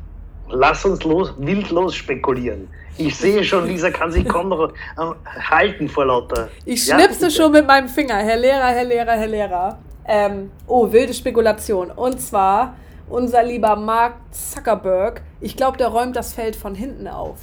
lass 0.49 0.85
uns 0.85 1.03
los, 1.03 1.33
wild 1.37 1.69
los 1.71 1.95
spekulieren. 1.95 2.67
Ich 2.97 3.17
sehe 3.17 3.43
schon, 3.43 3.65
Lisa 3.67 3.89
kann 3.89 4.11
sich 4.11 4.25
kaum 4.27 4.49
noch 4.49 4.71
halten 4.97 5.89
vor 5.89 6.05
lauter. 6.05 6.49
Ich 6.65 6.83
schnipse 6.83 7.25
ja, 7.25 7.29
schon 7.29 7.51
mit 7.51 7.67
meinem 7.67 7.89
Finger. 7.89 8.15
Herr 8.15 8.37
Lehrer, 8.37 8.67
Herr 8.67 8.85
Lehrer, 8.85 9.11
Herr 9.13 9.27
Lehrer. 9.27 9.79
Ähm, 10.07 10.51
oh, 10.67 10.91
wilde 10.91 11.13
Spekulation. 11.13 11.91
Und 11.91 12.21
zwar 12.21 12.75
unser 13.09 13.43
lieber 13.43 13.75
Mark 13.75 14.15
Zuckerberg. 14.31 15.21
Ich 15.41 15.55
glaube, 15.57 15.77
der 15.77 15.87
räumt 15.87 16.15
das 16.15 16.33
Feld 16.33 16.55
von 16.55 16.75
hinten 16.75 17.07
auf. 17.07 17.39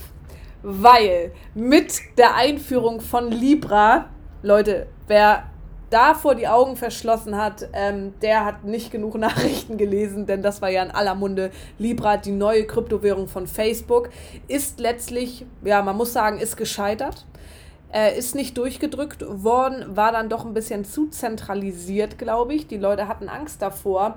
Weil 0.63 1.33
mit 1.55 1.93
der 2.19 2.37
Einführung 2.37 3.01
von 3.01 3.31
Libra, 3.31 4.07
Leute, 4.43 4.87
wer 5.09 5.45
davor 5.93 6.35
die 6.35 6.49
Augen 6.49 6.77
verschlossen 6.77 7.37
hat, 7.37 7.69
ähm, 7.73 8.15
der 8.23 8.45
hat 8.45 8.65
nicht 8.65 8.91
genug 8.91 9.15
Nachrichten 9.19 9.77
gelesen, 9.77 10.27
denn 10.27 10.43
das 10.43 10.63
war 10.63 10.71
ja 10.71 10.83
in 10.83 10.91
aller 10.91 11.15
Munde. 11.15 11.51
Libra, 11.79 12.17
die 12.17 12.33
neue 12.33 12.67
Kryptowährung 12.67 13.29
von 13.29 13.47
Facebook, 13.47 14.11
ist 14.49 14.81
letztlich, 14.81 15.47
ja, 15.65 15.83
man 15.83 15.97
muss 15.97 16.13
sagen, 16.13 16.39
ist 16.39 16.57
gescheitert. 16.57 17.27
Äh, 17.95 18.19
ist 18.19 18.35
nicht 18.35 18.57
durchgedrückt 18.57 19.23
worden, 19.29 19.97
war 19.97 20.13
dann 20.13 20.31
doch 20.31 20.47
ein 20.47 20.55
bisschen 20.55 20.87
zu 20.87 21.09
zentralisiert, 21.09 22.17
glaube 22.17 22.55
ich. 22.55 22.67
Die 22.67 22.79
Leute 22.79 23.07
hatten 23.07 23.29
Angst 23.29 23.61
davor. 23.61 24.17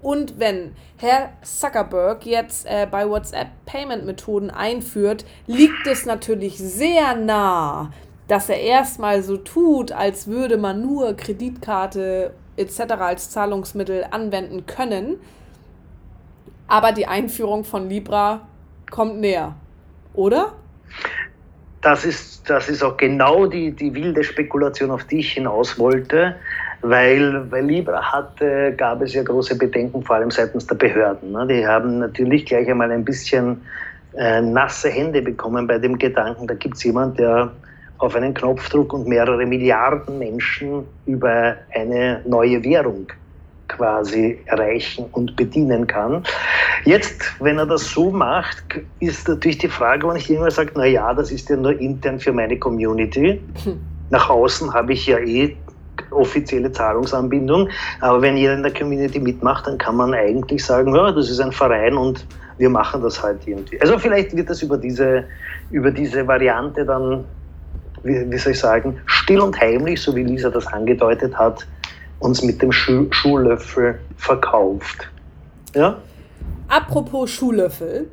Und 0.00 0.40
wenn 0.40 0.74
Herr 0.96 1.30
Zuckerberg 1.42 2.24
jetzt 2.24 2.66
äh, 2.66 2.88
bei 2.90 3.08
WhatsApp 3.08 3.48
Payment-Methoden 3.66 4.50
einführt, 4.50 5.26
liegt 5.46 5.86
es 5.86 6.06
natürlich 6.06 6.58
sehr 6.58 7.14
nah, 7.14 7.90
dass 8.32 8.48
er 8.48 8.62
erstmal 8.62 9.22
so 9.22 9.36
tut, 9.36 9.92
als 9.92 10.26
würde 10.26 10.56
man 10.56 10.80
nur 10.80 11.14
Kreditkarte 11.14 12.32
etc. 12.56 12.80
als 12.98 13.28
Zahlungsmittel 13.28 14.06
anwenden 14.10 14.64
können. 14.64 15.16
Aber 16.66 16.92
die 16.92 17.06
Einführung 17.06 17.62
von 17.62 17.90
Libra 17.90 18.48
kommt 18.90 19.20
näher, 19.20 19.54
oder? 20.14 20.54
Das 21.82 22.06
ist, 22.06 22.48
das 22.48 22.70
ist 22.70 22.82
auch 22.82 22.96
genau 22.96 23.44
die, 23.44 23.70
die 23.70 23.92
wilde 23.92 24.24
Spekulation, 24.24 24.90
auf 24.90 25.04
die 25.04 25.18
ich 25.18 25.32
hinaus 25.32 25.78
wollte, 25.78 26.36
weil, 26.80 27.50
weil 27.50 27.66
Libra 27.66 28.00
hatte, 28.00 28.72
gab 28.78 29.02
es 29.02 29.12
ja 29.12 29.22
große 29.24 29.58
Bedenken, 29.58 30.02
vor 30.02 30.16
allem 30.16 30.30
seitens 30.30 30.66
der 30.66 30.76
Behörden. 30.76 31.32
Ne? 31.32 31.46
Die 31.48 31.66
haben 31.66 31.98
natürlich 31.98 32.46
gleich 32.46 32.66
einmal 32.70 32.90
ein 32.92 33.04
bisschen 33.04 33.60
äh, 34.16 34.40
nasse 34.40 34.88
Hände 34.88 35.20
bekommen 35.20 35.66
bei 35.66 35.76
dem 35.76 35.98
Gedanken, 35.98 36.46
da 36.46 36.54
gibt 36.54 36.76
es 36.76 36.84
jemand, 36.84 37.18
der 37.18 37.52
auf 38.02 38.16
einen 38.16 38.34
Knopfdruck 38.34 38.92
und 38.92 39.06
mehrere 39.06 39.46
Milliarden 39.46 40.18
Menschen 40.18 40.84
über 41.06 41.54
eine 41.72 42.20
neue 42.26 42.62
Währung 42.64 43.06
quasi 43.68 44.38
erreichen 44.46 45.06
und 45.12 45.36
bedienen 45.36 45.86
kann. 45.86 46.24
Jetzt, 46.84 47.22
wenn 47.40 47.58
er 47.58 47.66
das 47.66 47.88
so 47.88 48.10
macht, 48.10 48.64
ist 48.98 49.28
natürlich 49.28 49.58
die 49.58 49.68
Frage, 49.68 50.08
wenn 50.08 50.16
ich 50.16 50.28
immer 50.28 50.50
sage, 50.50 50.72
na 50.74 50.84
ja, 50.84 51.14
das 51.14 51.30
ist 51.30 51.48
ja 51.48 51.56
nur 51.56 51.78
intern 51.78 52.18
für 52.18 52.32
meine 52.32 52.58
Community. 52.58 53.40
Nach 54.10 54.28
außen 54.28 54.74
habe 54.74 54.92
ich 54.92 55.06
ja 55.06 55.18
eh 55.18 55.56
offizielle 56.10 56.72
Zahlungsanbindung. 56.72 57.68
Aber 58.00 58.20
wenn 58.20 58.36
jeder 58.36 58.54
in 58.54 58.64
der 58.64 58.74
Community 58.74 59.20
mitmacht, 59.20 59.68
dann 59.68 59.78
kann 59.78 59.94
man 59.94 60.12
eigentlich 60.12 60.64
sagen, 60.64 60.94
ja, 60.94 61.12
das 61.12 61.30
ist 61.30 61.40
ein 61.40 61.52
Verein 61.52 61.94
und 61.96 62.26
wir 62.58 62.68
machen 62.68 63.00
das 63.00 63.22
halt 63.22 63.46
irgendwie. 63.46 63.80
Also 63.80 63.96
vielleicht 63.96 64.36
wird 64.36 64.50
das 64.50 64.60
über 64.60 64.76
diese, 64.76 65.24
über 65.70 65.92
diese 65.92 66.26
Variante 66.26 66.84
dann 66.84 67.24
wie, 68.02 68.30
wie 68.30 68.38
soll 68.38 68.52
ich 68.52 68.58
sagen, 68.58 69.00
still 69.06 69.40
und 69.40 69.58
heimlich, 69.60 70.02
so 70.02 70.14
wie 70.14 70.24
Lisa 70.24 70.50
das 70.50 70.66
angedeutet 70.66 71.36
hat, 71.36 71.66
uns 72.18 72.42
mit 72.42 72.62
dem 72.62 72.72
Schuh 72.72 73.06
Schuhlöffel 73.10 73.98
verkauft. 74.16 75.10
Ja? 75.74 75.98
Apropos 76.68 77.30
Schuhlöffel. 77.30 78.08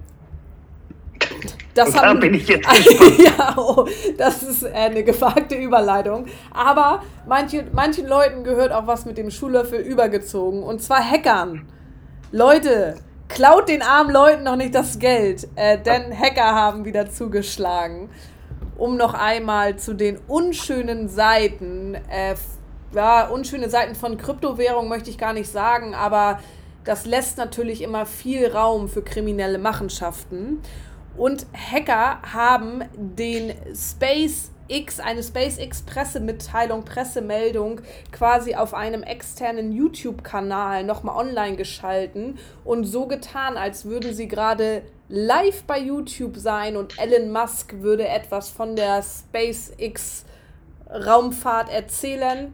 Das 1.73 1.91
da 1.91 2.07
haben, 2.07 2.19
bin 2.19 2.33
ich 2.33 2.47
jetzt 2.47 2.67
ja, 3.19 3.55
oh, 3.57 3.87
das 4.17 4.43
ist 4.43 4.65
eine 4.65 5.03
gewagte 5.03 5.55
Überleitung. 5.55 6.25
Aber 6.51 7.03
manche, 7.27 7.65
manchen 7.71 8.07
Leuten 8.07 8.43
gehört 8.43 8.71
auch 8.71 8.87
was 8.87 9.05
mit 9.05 9.17
dem 9.17 9.29
Schuhlöffel 9.29 9.79
übergezogen. 9.79 10.63
Und 10.63 10.81
zwar 10.81 10.99
Hackern. 10.99 11.67
Leute, 12.31 12.95
klaut 13.27 13.69
den 13.69 13.81
armen 13.81 14.11
Leuten 14.11 14.43
noch 14.43 14.55
nicht 14.55 14.75
das 14.75 14.99
Geld, 14.99 15.47
äh, 15.55 15.77
denn 15.77 16.17
Hacker 16.17 16.53
haben 16.55 16.85
wieder 16.85 17.09
zugeschlagen 17.09 18.09
um 18.79 18.95
noch 18.95 19.13
einmal 19.13 19.75
zu 19.75 19.93
den 19.93 20.17
unschönen 20.27 21.09
Seiten, 21.09 21.95
äh, 21.95 22.35
ja, 22.93 23.27
unschöne 23.27 23.69
Seiten 23.69 23.93
von 23.93 24.17
Kryptowährung 24.17 24.87
möchte 24.87 25.09
ich 25.09 25.17
gar 25.17 25.33
nicht 25.33 25.51
sagen, 25.51 25.93
aber 25.93 26.39
das 26.85 27.05
lässt 27.05 27.37
natürlich 27.37 27.81
immer 27.81 28.05
viel 28.05 28.47
Raum 28.47 28.87
für 28.87 29.03
kriminelle 29.03 29.59
Machenschaften. 29.59 30.61
Und 31.17 31.45
Hacker 31.53 32.21
haben 32.33 32.83
den 32.95 33.53
SpaceX, 33.75 35.01
eine 35.01 35.21
SpaceX-Pressemitteilung, 35.23 36.85
Pressemeldung 36.85 37.81
quasi 38.13 38.55
auf 38.55 38.73
einem 38.73 39.03
externen 39.03 39.73
YouTube-Kanal 39.73 40.85
nochmal 40.85 41.17
online 41.17 41.57
geschalten 41.57 42.39
und 42.63 42.85
so 42.85 43.07
getan, 43.07 43.57
als 43.57 43.85
würden 43.85 44.13
sie 44.13 44.29
gerade 44.29 44.83
live 45.09 45.63
bei 45.63 45.79
YouTube 45.79 46.37
sein 46.37 46.77
und 46.77 46.99
Elon 46.99 47.31
Musk 47.31 47.73
würde 47.81 48.07
etwas 48.07 48.49
von 48.49 48.75
der 48.75 49.01
SpaceX 49.01 50.23
Raumfahrt 50.87 51.69
erzählen 51.69 52.53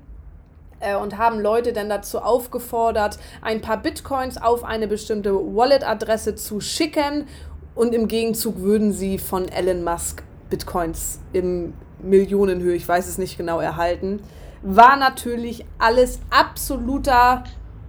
äh, 0.80 0.96
und 0.96 1.18
haben 1.18 1.42
Leute 1.42 1.74
dann 1.74 1.90
dazu 1.90 2.20
aufgefordert, 2.20 3.20
ein 3.42 3.60
paar 3.60 3.82
Bitcoins 3.82 4.38
auf 4.38 4.64
eine 4.64 4.88
bestimmte 4.88 5.34
Wallet-Adresse 5.34 6.36
zu 6.36 6.62
schicken 6.62 7.28
und 7.76 7.94
im 7.94 8.08
Gegenzug 8.08 8.60
würden 8.60 8.94
sie 8.94 9.18
von 9.18 9.50
Elon 9.50 9.84
Musk 9.84 10.24
Bitcoins 10.50 11.20
im 11.34 11.74
Millionenhöhe, 12.02 12.76
ich 12.76 12.88
weiß 12.88 13.08
es 13.08 13.18
nicht 13.18 13.38
genau, 13.38 13.60
erhalten. 13.60 14.22
war 14.62 14.96
natürlich 14.96 15.66
alles 15.78 16.20
absoluter 16.30 17.44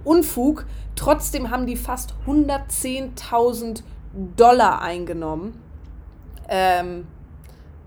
Unfug. 0.05 0.67
Trotzdem 0.95 1.51
haben 1.51 1.67
die 1.67 1.77
fast 1.77 2.15
110.000 2.27 3.83
Dollar 4.37 4.83
eingenommen. 4.83 5.61
Ähm, 6.49 7.07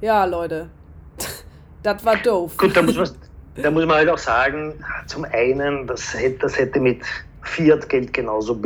ja, 0.01 0.25
Leute, 0.25 0.69
das 1.83 2.05
war 2.05 2.17
doof. 2.17 2.57
Gut, 2.57 2.75
da 2.75 2.81
muss, 2.81 2.95
man, 2.95 3.09
da 3.55 3.71
muss 3.71 3.85
man 3.85 3.97
halt 3.97 4.09
auch 4.09 4.17
sagen, 4.17 4.73
zum 5.07 5.25
einen, 5.25 5.87
das 5.87 6.13
hätte, 6.13 6.39
das 6.39 6.57
hätte 6.57 6.79
mit 6.79 7.01
Fiat-Geld 7.41 8.13
genauso 8.13 8.59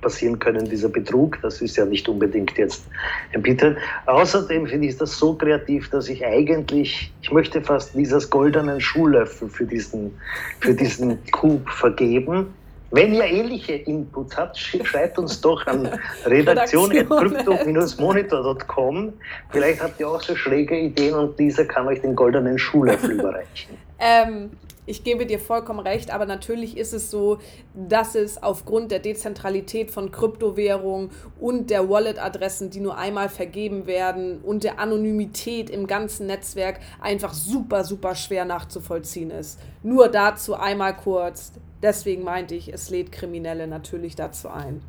passieren 0.00 0.38
können, 0.38 0.68
dieser 0.68 0.88
Betrug. 0.88 1.38
Das 1.42 1.60
ist 1.60 1.76
ja 1.76 1.84
nicht 1.84 2.08
unbedingt 2.08 2.56
jetzt 2.58 2.86
ein 3.34 3.42
Bitter. 3.42 3.76
Außerdem 4.06 4.66
finde 4.66 4.88
ich 4.88 4.96
das 4.96 5.16
so 5.18 5.34
kreativ, 5.34 5.90
dass 5.90 6.08
ich 6.08 6.24
eigentlich, 6.24 7.12
ich 7.22 7.30
möchte 7.30 7.60
fast 7.62 7.94
dieses 7.94 8.28
goldenen 8.30 8.80
Schuhlöffel 8.80 9.48
für 9.48 9.66
diesen, 9.66 10.18
für 10.60 10.74
diesen 10.74 11.18
Coup 11.32 11.68
vergeben. 11.68 12.54
Wenn 12.92 13.14
ihr 13.14 13.24
ähnliche 13.24 13.74
Inputs 13.74 14.36
habt, 14.36 14.58
schreibt 14.58 15.16
uns 15.18 15.40
doch 15.40 15.64
an 15.66 15.88
redaktion.crypto-monitor.com. 16.26 19.12
Vielleicht 19.50 19.80
habt 19.80 20.00
ihr 20.00 20.08
auch 20.08 20.20
so 20.20 20.34
schräge 20.34 20.76
Ideen 20.76 21.14
und 21.14 21.38
dieser 21.38 21.66
kann 21.66 21.86
euch 21.86 22.00
den 22.00 22.16
goldenen 22.16 22.58
Schuhlöffel 22.58 23.12
überreichen. 23.12 23.78
Ähm, 24.00 24.50
ich 24.86 25.04
gebe 25.04 25.24
dir 25.24 25.38
vollkommen 25.38 25.78
recht, 25.78 26.12
aber 26.12 26.26
natürlich 26.26 26.76
ist 26.76 26.92
es 26.92 27.12
so, 27.12 27.38
dass 27.74 28.16
es 28.16 28.42
aufgrund 28.42 28.90
der 28.90 28.98
Dezentralität 28.98 29.92
von 29.92 30.10
Kryptowährungen 30.10 31.10
und 31.38 31.70
der 31.70 31.88
Wallet-Adressen, 31.88 32.70
die 32.70 32.80
nur 32.80 32.98
einmal 32.98 33.28
vergeben 33.28 33.86
werden 33.86 34.40
und 34.40 34.64
der 34.64 34.80
Anonymität 34.80 35.70
im 35.70 35.86
ganzen 35.86 36.26
Netzwerk 36.26 36.80
einfach 37.00 37.34
super, 37.34 37.84
super 37.84 38.16
schwer 38.16 38.44
nachzuvollziehen 38.44 39.30
ist. 39.30 39.60
Nur 39.84 40.08
dazu 40.08 40.56
einmal 40.56 40.96
kurz 40.96 41.52
Deswegen 41.82 42.24
meinte 42.24 42.54
ich, 42.54 42.72
es 42.72 42.90
lädt 42.90 43.10
Kriminelle 43.10 43.66
natürlich 43.66 44.14
dazu 44.14 44.48
ein. 44.48 44.82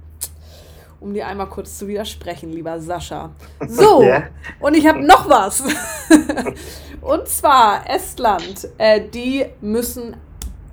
Um 0.99 1.13
dir 1.13 1.25
einmal 1.25 1.47
kurz 1.47 1.77
zu 1.77 1.87
widersprechen, 1.87 2.51
lieber 2.51 2.79
Sascha. 2.79 3.31
So, 3.67 4.03
ja. 4.03 4.23
und 4.59 4.75
ich 4.75 4.85
habe 4.85 5.01
noch 5.01 5.29
was. 5.29 5.63
und 7.01 7.27
zwar 7.27 7.89
Estland. 7.89 8.67
Äh, 8.77 9.01
die 9.09 9.45
müssen 9.61 10.15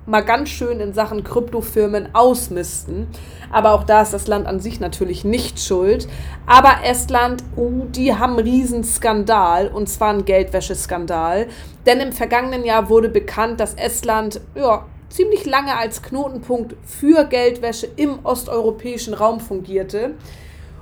mal 0.05 0.21
ganz 0.21 0.49
schön 0.49 0.79
in 0.79 0.93
Sachen 0.93 1.23
Kryptofirmen 1.23 2.13
ausmisten. 2.13 3.07
Aber 3.51 3.71
auch 3.71 3.83
da 3.83 4.01
ist 4.01 4.13
das 4.13 4.27
Land 4.27 4.45
an 4.45 4.59
sich 4.59 4.79
natürlich 4.79 5.23
nicht 5.23 5.59
schuld. 5.59 6.07
Aber 6.45 6.83
Estland, 6.83 7.43
oh, 7.55 7.85
die 7.89 8.13
haben 8.13 8.33
einen 8.33 8.47
Riesenskandal 8.47 9.69
und 9.69 9.87
zwar 9.87 10.09
einen 10.09 10.25
Geldwäscheskandal. 10.25 11.47
Denn 11.85 11.99
im 12.01 12.11
vergangenen 12.11 12.65
Jahr 12.65 12.89
wurde 12.89 13.09
bekannt, 13.09 13.59
dass 13.59 13.73
Estland 13.75 14.41
ja, 14.55 14.85
ziemlich 15.09 15.45
lange 15.45 15.77
als 15.77 16.01
Knotenpunkt 16.01 16.75
für 16.85 17.25
Geldwäsche 17.25 17.87
im 17.95 18.19
osteuropäischen 18.25 19.13
Raum 19.13 19.39
fungierte. 19.39 20.15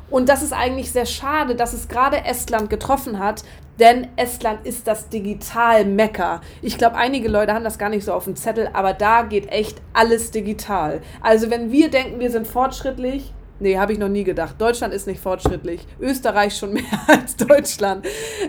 Und 0.10 0.30
das 0.30 0.42
ist 0.42 0.54
eigentlich 0.54 0.92
sehr 0.92 1.06
schade, 1.06 1.56
dass 1.56 1.74
es 1.74 1.88
gerade 1.88 2.24
Estland 2.24 2.70
getroffen 2.70 3.20
hat, 3.20 3.44
denn 3.80 4.08
Estland 4.16 4.66
ist 4.66 4.88
das 4.88 5.10
Digital-Mecker. 5.10 6.42
Ich 6.62 6.78
glaube, 6.78 6.96
einige 6.96 7.28
Leute 7.28 7.54
haben 7.54 7.64
das 7.64 7.78
gar 7.78 7.90
nicht 7.90 8.06
so 8.06 8.14
auf 8.14 8.24
dem 8.24 8.36
Zettel, 8.36 8.70
aber 8.74 8.94
da 8.94 9.24
geht 9.24 9.52
echt 9.52 9.82
alles 9.94 10.32
digital. 10.32 11.02
Also 11.22 11.50
wenn 11.52 11.72
wir 11.72 11.90
denken, 11.90 12.20
wir 12.20 12.32
sind 12.32 12.48
fortschrittlich, 12.48 13.34
nee, 13.60 13.78
habe 13.78 13.94
ich 13.94 14.00
noch 14.00 14.08
nie 14.10 14.24
gedacht. 14.24 14.56
Deutschland 14.60 14.94
ist 14.94 15.08
nicht 15.08 15.20
fortschrittlich. 15.20 15.86
Österreich 16.00 16.56
schon 16.56 16.74
mehr 16.74 16.84
als 17.08 17.36
Deutschland. 17.36 18.06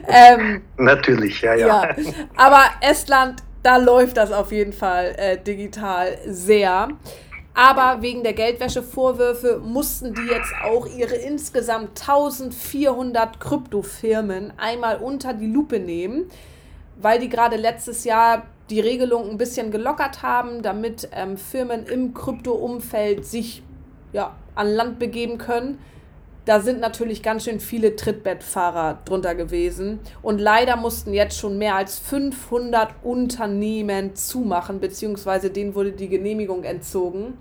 Ähm, 0.07 0.63
Natürlich, 0.77 1.43
ja, 1.43 1.55
ja, 1.55 1.67
ja. 1.67 1.97
Aber 2.37 2.63
Estland 2.81 3.43
da 3.69 3.77
läuft 3.77 4.17
das 4.17 4.33
auf 4.33 4.51
jeden 4.51 4.73
Fall 4.73 5.15
äh, 5.19 5.37
digital 5.37 6.17
sehr. 6.27 6.89
Aber 7.53 8.01
wegen 8.01 8.23
der 8.23 8.33
Geldwäschevorwürfe 8.33 9.61
mussten 9.63 10.15
die 10.15 10.23
jetzt 10.23 10.55
auch 10.65 10.87
ihre 10.87 11.17
insgesamt 11.17 12.01
1400 12.01 13.39
Kryptofirmen 13.39 14.55
einmal 14.57 14.97
unter 14.97 15.35
die 15.35 15.49
Lupe 15.49 15.81
nehmen, 15.81 16.31
weil 16.97 17.19
die 17.19 17.29
gerade 17.29 17.57
letztes 17.57 18.05
Jahr 18.05 18.47
die 18.71 18.81
Regelung 18.81 19.29
ein 19.29 19.37
bisschen 19.37 19.71
gelockert 19.71 20.23
haben, 20.23 20.63
damit 20.63 21.11
ähm, 21.13 21.37
Firmen 21.37 21.85
im 21.85 22.15
Krypto-Umfeld 22.15 23.27
sich 23.27 23.63
ja, 24.15 24.35
an 24.55 24.69
Land 24.69 24.99
begeben 24.99 25.37
können 25.37 25.79
da 26.49 26.61
sind 26.61 26.81
natürlich 26.81 27.23
ganz 27.23 27.45
schön 27.45 27.61
viele 27.61 27.95
Trittbettfahrer 27.95 29.01
drunter 29.05 29.35
gewesen. 29.35 30.01
Und 30.23 30.39
leider 30.39 30.77
mussten 30.77 31.13
jetzt 31.13 31.39
schon 31.39 31.59
mehr 31.59 31.75
als 31.75 31.99
500 31.99 32.89
Unternehmen 33.03 34.15
zumachen, 34.15 34.81
beziehungsweise 34.81 35.51
denen 35.51 35.75
wurde 35.75 35.93
die 35.93 36.09
Genehmigung 36.09 36.65
entzogen. 36.65 37.35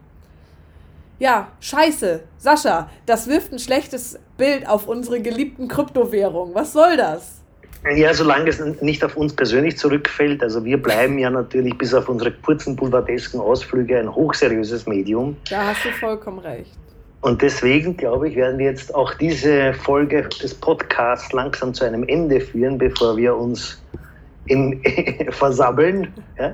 Ja, 1.20 1.54
scheiße. 1.62 2.20
Sascha, 2.38 2.90
das 3.06 3.28
wirft 3.28 3.54
ein 3.54 3.60
schlechtes 3.60 4.20
Bild 4.38 4.68
auf 4.68 4.90
unsere 4.90 5.22
geliebten 5.22 5.70
Kryptowährungen. 5.70 6.54
Was 6.54 6.74
soll 6.74 6.98
das? 6.98 7.42
Ja, 7.96 8.14
solange 8.14 8.50
es 8.50 8.60
nicht 8.82 9.06
auf 9.06 9.16
uns 9.16 9.34
persönlich 9.34 9.78
zurückfällt, 9.78 10.44
also 10.44 10.66
wir 10.66 10.82
bleiben 10.82 11.18
ja 11.18 11.30
natürlich 11.30 11.78
bis 11.78 11.94
auf 11.94 12.10
unsere 12.10 12.34
kurzen 12.34 12.76
boulevardesken 12.76 13.40
Ausflüge 13.40 14.00
ein 14.00 14.14
hochseriöses 14.14 14.86
Medium. 14.86 15.38
Da 15.50 15.68
hast 15.68 15.86
du 15.86 15.92
vollkommen 15.92 16.40
recht. 16.40 16.78
Und 17.22 17.42
deswegen, 17.42 17.98
glaube 17.98 18.30
ich, 18.30 18.36
werden 18.36 18.60
wir 18.60 18.68
jetzt 18.68 18.94
auch 18.94 19.12
diese 19.16 19.74
Folge 19.74 20.30
des 20.42 20.54
Podcasts 20.54 21.34
langsam 21.34 21.74
zu 21.74 21.86
einem 21.86 22.04
Ende 22.04 22.40
führen, 22.40 22.78
bevor 22.78 23.18
wir 23.18 23.36
uns 23.36 23.82
in, 24.46 24.80
versammeln. 25.32 26.14
Ja? 26.38 26.54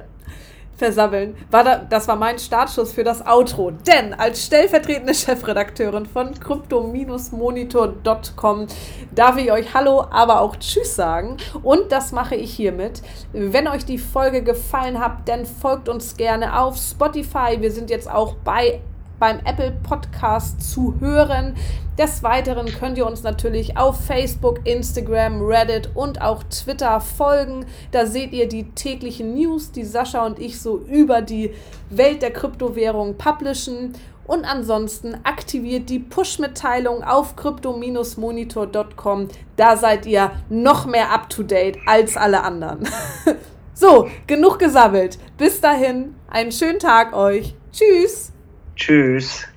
Versammeln. 0.76 1.36
War 1.52 1.64
da, 1.64 1.78
das 1.78 2.08
war 2.08 2.16
mein 2.16 2.40
Startschuss 2.40 2.94
für 2.94 3.04
das 3.04 3.24
Outro. 3.28 3.70
Denn 3.72 4.14
als 4.14 4.46
stellvertretende 4.46 5.14
Chefredakteurin 5.14 6.06
von 6.06 6.34
crypto-monitor.com 6.40 8.68
darf 9.14 9.38
ich 9.38 9.52
euch 9.52 9.74
Hallo, 9.74 10.06
aber 10.10 10.40
auch 10.42 10.56
Tschüss 10.56 10.96
sagen. 10.96 11.38
Und 11.62 11.92
das 11.92 12.12
mache 12.12 12.36
ich 12.36 12.54
hiermit. 12.54 13.04
Wenn 13.34 13.68
euch 13.68 13.86
die 13.86 14.00
Folge 14.00 14.42
gefallen 14.42 15.00
hat, 15.00 15.30
dann 15.30 15.46
folgt 15.46 15.90
uns 15.90 16.18
gerne 16.18 16.60
auf 16.60 16.76
Spotify. 16.78 17.58
Wir 17.60 17.72
sind 17.72 17.92
jetzt 17.92 18.10
auch 18.10 18.36
bei 18.44 18.80
beim 19.20 19.40
Apple 19.46 19.72
Podcast 19.84 20.72
zu 20.72 20.96
hören. 21.00 21.56
Des 21.98 22.24
Weiteren 22.24 22.66
könnt 22.66 22.98
ihr 22.98 23.06
uns 23.06 23.22
natürlich 23.22 23.78
auf 23.78 24.04
Facebook, 24.04 24.66
Instagram, 24.66 25.42
Reddit 25.42 25.92
und 25.94 26.22
auch 26.22 26.44
Twitter 26.44 27.00
folgen. 27.00 27.66
Da 27.92 28.08
seht 28.08 28.34
ihr 28.34 28.50
die 28.50 28.72
täglichen 28.72 29.36
News, 29.36 29.72
die 29.72 29.84
Sascha 29.84 30.26
und 30.26 30.40
ich 30.40 30.60
so 30.60 30.80
über 30.80 31.22
die 31.22 31.54
Welt 31.92 32.24
der 32.24 32.32
Kryptowährung 32.32 33.18
publishen. 33.18 33.94
Und 34.26 34.46
ansonsten 34.46 35.18
aktiviert 35.24 35.90
die 35.90 36.00
Push-Mitteilung 36.00 37.04
auf 37.04 37.36
crypto-monitor.com. 37.36 39.28
Da 39.58 39.78
seid 39.78 40.06
ihr 40.06 40.32
noch 40.50 40.86
mehr 40.86 41.12
up-to-date 41.12 41.78
als 41.86 42.18
alle 42.18 42.42
anderen. 42.42 42.88
so, 43.74 44.08
genug 44.26 44.60
gesammelt. 44.60 45.20
Bis 45.38 45.62
dahin, 45.62 46.16
einen 46.28 46.52
schönen 46.52 46.80
Tag 46.80 47.14
euch. 47.16 47.54
Tschüss. 47.72 48.33
Tschüss. 48.76 49.53